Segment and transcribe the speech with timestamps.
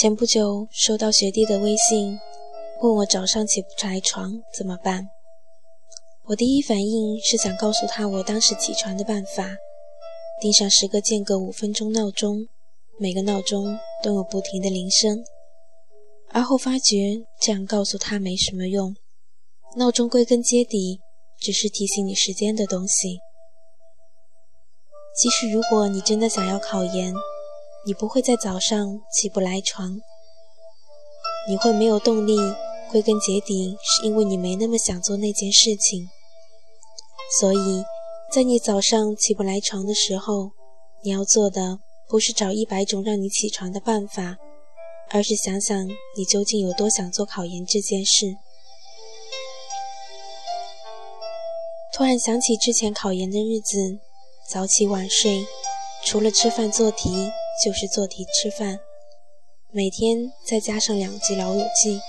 [0.00, 2.16] 前不久收到学弟的微信，
[2.80, 5.08] 问我早上起不来床怎么办。
[6.26, 9.56] 我第一反应是想告诉他我当时起床的办法，
[10.40, 12.46] 定上十个间隔五分钟闹钟，
[13.00, 15.24] 每个闹钟都有不停的铃声。
[16.28, 18.94] 而后发觉这样告诉他没什么用，
[19.78, 21.00] 闹钟归根结底
[21.40, 23.18] 只是提醒你时间的东西。
[25.20, 27.12] 即使如果你真的想要考研，
[27.86, 30.00] 你不会在早上起不来床，
[31.48, 32.36] 你会没有动力，
[32.90, 36.08] 归根结底是因为你没那么想做那件事情。
[37.40, 37.84] 所以，
[38.32, 40.50] 在你早上起不来床的时候，
[41.02, 41.78] 你要做的
[42.08, 44.36] 不是找一百种让你起床的办法，
[45.10, 45.86] 而是想想
[46.16, 48.36] 你究竟有多想做考研这件事。
[51.92, 53.98] 突然想起之前考研的日子，
[54.46, 55.46] 早起晚睡，
[56.04, 57.30] 除了吃饭做题
[57.64, 58.78] 就是做题吃饭，
[59.70, 62.00] 每天再加上两剂老友记，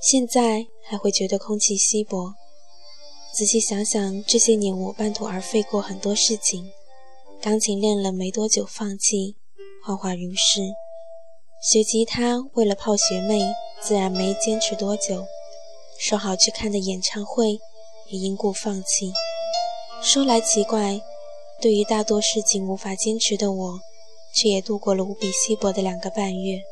[0.00, 2.34] 现在还会觉得空气稀薄。
[3.32, 6.70] 仔细想想，这些年我半途而废过很多事情。
[7.40, 9.36] 钢琴练了没多久放弃，
[9.84, 10.62] 画画如是；
[11.62, 13.40] 学吉他为了泡学妹，
[13.80, 15.24] 自然没坚持多久。
[15.98, 17.58] 说好去看的演唱会，
[18.08, 19.12] 也因故放弃。
[20.02, 21.00] 说来奇怪，
[21.60, 23.80] 对于大多事情无法坚持的我，
[24.34, 26.62] 却也度过了无比稀薄的两个半月。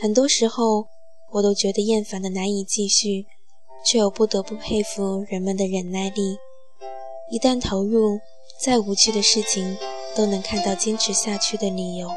[0.00, 0.86] 很多时候，
[1.32, 3.26] 我都觉得厌烦的难以继续。
[3.86, 6.38] 却又不得不佩服人们的忍耐力。
[7.30, 8.18] 一旦投入，
[8.58, 9.76] 再无趣的事情
[10.16, 12.08] 都能看到坚持下去的理由。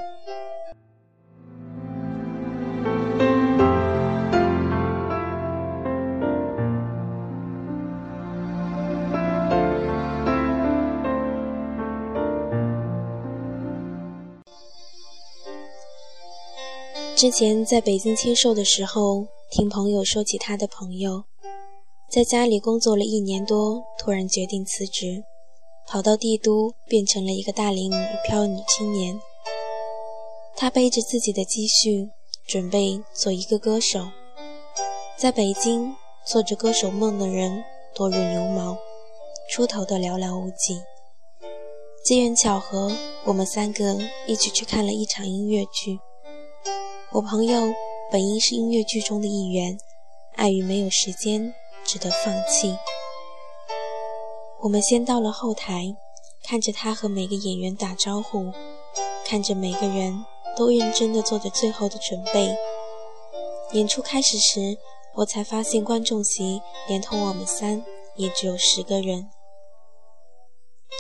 [17.17, 21.23] 之前在北京签售的时候，听朋友说起他的朋友。
[22.11, 25.23] 在家里工作了一年多，突然决定辞职，
[25.87, 29.19] 跑到帝都，变成了一个大龄女漂女青年。
[30.55, 32.07] 她背着自己的积蓄，
[32.45, 34.09] 准备做一个歌手。
[35.17, 37.63] 在北京，做着歌手梦的人
[37.95, 38.77] 多如牛毛，
[39.49, 40.79] 出头的寥寥无几。
[42.05, 42.91] 机缘巧合，
[43.25, 43.97] 我们三个
[44.27, 45.99] 一起去看了一场音乐剧。
[47.17, 47.73] 我朋友
[48.11, 49.75] 本应是音乐剧中的一员，
[50.35, 51.51] 碍于没有时间。
[51.83, 52.77] 只得放弃。
[54.61, 55.95] 我们先到了后台，
[56.43, 58.51] 看着他和每个演员打招呼，
[59.25, 60.23] 看着每个人
[60.55, 62.55] 都认真地做着最后的准备。
[63.71, 64.77] 演出开始时，
[65.15, 67.83] 我才发现观众席连同我们三
[68.15, 69.27] 也只有十个人。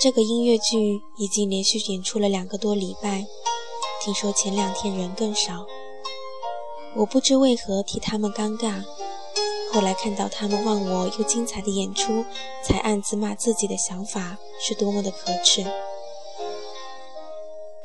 [0.01, 3.27] 这个音乐剧已经连续演出了两个多礼拜，
[4.01, 5.67] 听说前两天人更少。
[6.97, 8.83] 我不知为何替他们尴尬。
[9.71, 12.25] 后来看到他们忘我又精彩的演出，
[12.63, 15.63] 才暗自骂自己的想法是多么的可耻。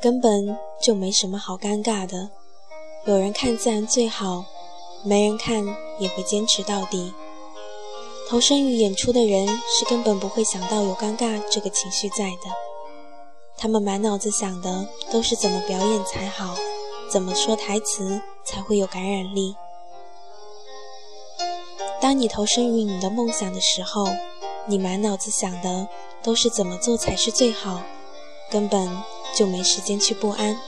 [0.01, 2.31] 根本就没什么好尴尬的，
[3.05, 4.47] 有人看自然最好，
[5.05, 5.63] 没人看
[5.99, 7.13] 也会坚持到底。
[8.29, 12.51] 投身于演出的人是根本不会想到有尴尬这个情绪在的，
[13.59, 16.57] 他们满脑子想的都是怎么表演才好，
[17.13, 19.55] 怎么说台词才会有感染力。
[22.01, 24.09] 当你投身于你的梦想的时候，
[24.65, 25.87] 你满脑子想的
[26.23, 27.83] 都是怎么做才是最好，
[28.51, 28.91] 根本
[29.37, 30.59] 就没时间去不安。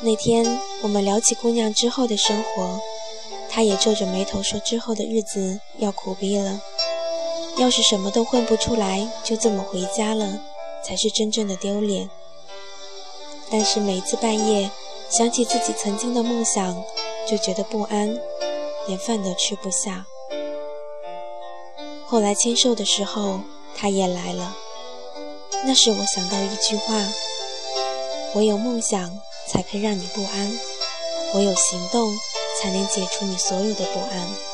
[0.00, 2.80] 那天我们聊起姑娘之后的生活，
[3.48, 6.60] 她也皱着眉头说：“之后的日子要苦逼了，
[7.56, 10.40] 要是什么都混不出来，就这么回家了，
[10.82, 12.10] 才是真正的丢脸。”
[13.50, 14.70] 但是每次半夜
[15.08, 16.82] 想起自己曾经的梦想，
[17.28, 18.18] 就觉得不安。
[18.86, 20.06] 连饭都吃不下。
[22.06, 23.40] 后来签售的时候，
[23.76, 24.56] 他也来了。
[25.64, 26.94] 那时我想到一句话：
[28.34, 30.58] 唯有梦想才配让你不安，
[31.34, 32.10] 唯有行动
[32.58, 34.49] 才能解除你所有的不安。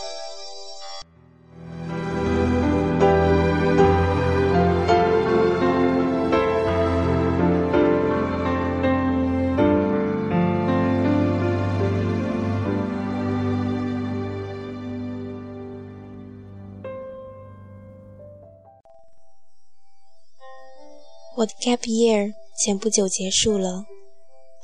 [21.37, 23.85] 我的 gap year 前不久结束了，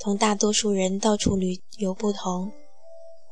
[0.00, 2.50] 同大多数人到处旅游不同，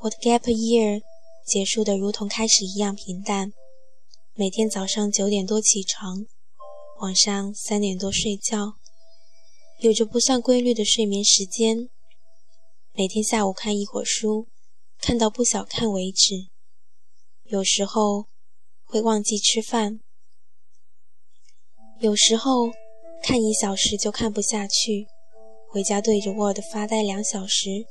[0.01, 1.01] 我的 gap year
[1.47, 3.55] 结束的如同开始一样平淡。
[4.35, 6.27] 每天早上九点多起床，
[7.01, 8.75] 晚上三点多睡觉，
[9.79, 11.89] 有着不算规律的睡眠时间，
[12.93, 14.49] 每天下午看一会儿书，
[14.99, 16.51] 看到不想看为止。
[17.45, 18.27] 有时候
[18.85, 20.01] 会忘记吃饭，
[22.01, 22.71] 有时候
[23.23, 25.09] 看一小时就看不下去，
[25.71, 27.87] 回家对着 Word 发呆两小时，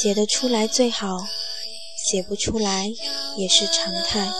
[0.00, 1.18] 写得出来最好，
[2.04, 2.88] 写不出来
[3.36, 4.30] 也是常态。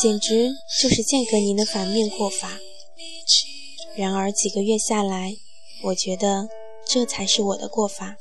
[0.00, 0.50] 简直
[0.80, 2.58] 就是间隔年的反面过法。
[3.94, 5.34] 然而几个月下来，
[5.82, 6.48] 我觉得
[6.88, 8.16] 这才是我的过法。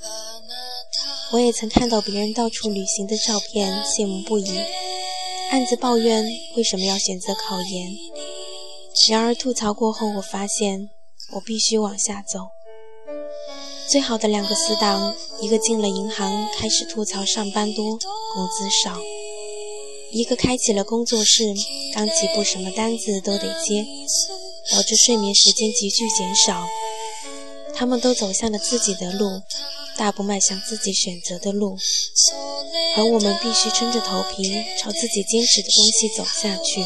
[1.31, 4.60] 我也曾看到别人到处旅行的照片，羡慕不已，
[5.51, 6.25] 暗自抱怨
[6.57, 8.31] 为什么要选择考研。
[9.09, 10.89] 然而吐槽过后，我发现
[11.33, 12.39] 我必须往下走。
[13.89, 18.97] 最好的两个死党，一个进了银行，开始吐槽上班多，工资少。
[20.11, 21.53] 一个开启了工作室，
[21.93, 23.85] 刚起步什么单子都得接，
[24.71, 26.67] 导致睡眠时间急剧减少。
[27.73, 29.41] 他们都走向了自己的路，
[29.97, 31.77] 大步迈向自己选择的路，
[32.97, 36.83] 而我们必须撑着头皮朝自己坚持的东西走下去。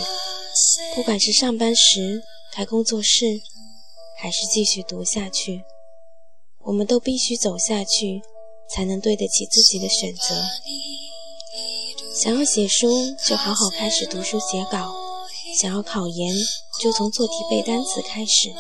[0.96, 2.24] 不管是上班时
[2.54, 3.26] 开工作室，
[4.18, 5.64] 还是继续读下去，
[6.64, 8.22] 我们都必须走下去，
[8.70, 10.44] 才能对得起自己的选择。
[12.16, 12.88] 想要写书，
[13.28, 14.94] 就好好开始读书写稿；
[15.60, 16.34] 想要考研，
[16.82, 18.52] 就从做题背单词开始；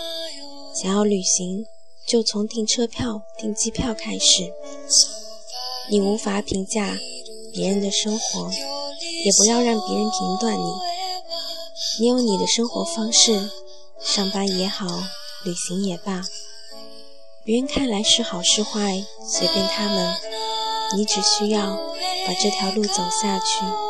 [0.82, 1.66] 想要旅行，
[2.06, 4.52] 就从订车票、订机票开始。
[5.90, 6.98] 你无法评价
[7.54, 8.52] 别人的生活，
[9.24, 10.95] 也不要让别人评断你。
[12.00, 13.50] 你有你的生活方式，
[14.02, 14.86] 上班也好，
[15.44, 16.24] 旅行也罢，
[17.44, 20.16] 别人看来是好是坏，随便他们。
[20.96, 21.96] 你只需要。
[22.28, 23.85] 把这条路走下去。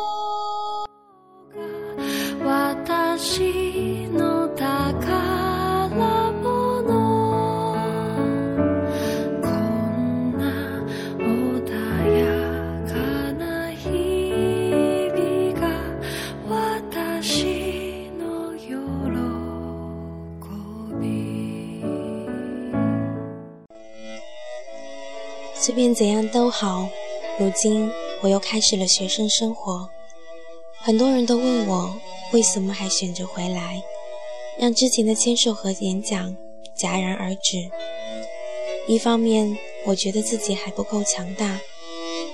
[25.66, 26.88] 随便怎样都好，
[27.40, 27.90] 如今。
[28.22, 29.90] 我又开始了学生生活，
[30.78, 31.92] 很多人都问我
[32.32, 33.82] 为什么还选择回来，
[34.60, 36.36] 让之前的签售和演讲
[36.78, 37.68] 戛然而止。
[38.86, 41.58] 一方面，我觉得自己还不够强大，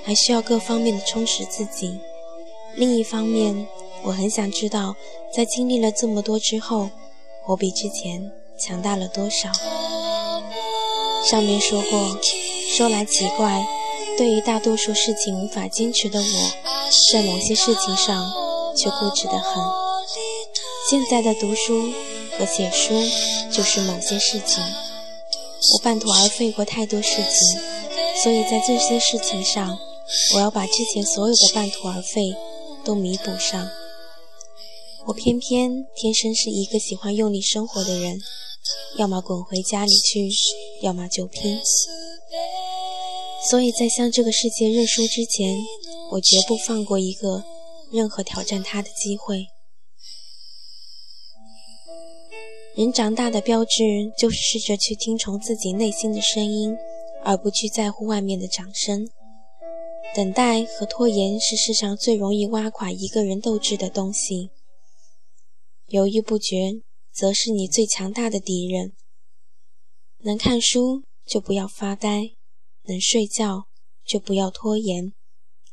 [0.04, 1.98] 还需要各方面的充实自己；
[2.74, 3.66] 另一方面，
[4.02, 4.94] 我很想知道，
[5.34, 6.90] 在经历了这么多之后，
[7.46, 9.50] 我比之前强大了多少。
[11.24, 12.18] 上面说过，
[12.74, 13.64] 说来奇怪。
[14.18, 16.52] 对于大多数事情无法坚持的我，
[17.12, 18.32] 在某些事情上
[18.76, 19.64] 却固执得很。
[20.88, 21.90] 现在的读书
[22.38, 22.92] 和写书
[23.50, 24.62] 就是某些事情，
[25.72, 27.60] 我半途而废过太多事情，
[28.22, 29.78] 所以在这些事情上，
[30.34, 32.34] 我要把之前所有的半途而废
[32.84, 33.68] 都弥补上。
[35.06, 38.20] 我偏偏天生是一个喜欢用力生活的人，
[38.98, 40.28] 要么滚回家里去，
[40.82, 41.58] 要么就拼。
[43.50, 45.56] 所以在向这个世界认输之前，
[46.12, 47.44] 我绝不放过一个
[47.90, 49.46] 任何挑战他的机会。
[52.74, 56.74] 人长大的标志就是试着去听从自己内心的声音，
[57.22, 59.06] 而不去在乎外面的掌声。
[60.14, 64.50] 等待和拖延是世上最容易挖垮一个人斗志的东西。
[65.88, 66.80] 犹豫不决，
[67.12, 68.92] 则是你最强大的敌人。
[70.20, 72.32] 能看书就不要发呆。
[72.84, 73.68] 能睡觉
[74.04, 75.12] 就不要拖延，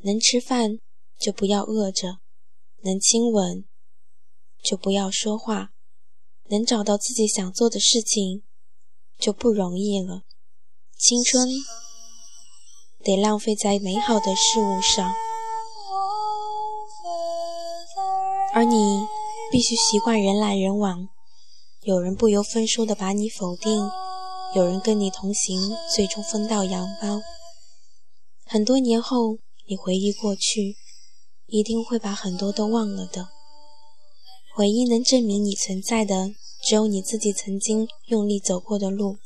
[0.03, 0.77] 能吃饭
[1.19, 2.19] 就不要饿着，
[2.83, 3.65] 能亲吻
[4.61, 5.71] 就不要说话，
[6.49, 8.43] 能找到自己想做的事情
[9.17, 10.21] 就不容易了。
[10.95, 11.49] 青春
[13.03, 15.11] 得浪费在美好的事物上，
[18.53, 19.01] 而你
[19.51, 21.09] 必须习惯人来人往，
[21.81, 23.89] 有人不由分说的把你否定。
[24.55, 27.21] 有人跟你同行，最终分道扬镳。
[28.45, 29.37] 很多年后，
[29.67, 30.75] 你回忆过去，
[31.45, 33.29] 一定会把很多都忘了的。
[34.57, 36.31] 唯一能证明你存在的，
[36.67, 39.19] 只有你自己曾经用力走过的路。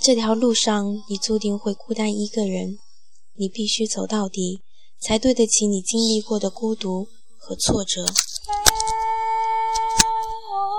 [0.00, 2.78] 这条路上，你注定会孤单一个人，
[3.34, 4.62] 你必须走到底，
[5.00, 8.06] 才对得起你经历过的孤独和挫折。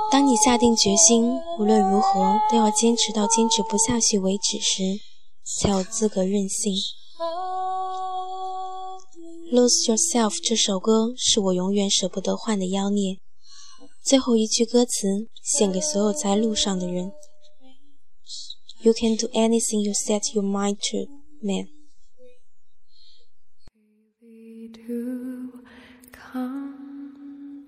[0.09, 4.99] 当你下定决心，无论如何都要坚持到坚持不下去为止时，
[5.43, 6.73] 才有资格任性。
[9.53, 13.17] 《Lose Yourself》这首歌是我永远舍不得换的妖孽。
[14.03, 17.11] 最后一句歌词献给所有在路上的人
[18.81, 21.11] ：You can do anything you set your mind to,
[21.41, 21.67] man.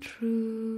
[0.00, 0.69] true.